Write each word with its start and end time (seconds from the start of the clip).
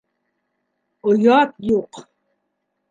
Оят 1.11 1.55
юҡ! 1.73 2.05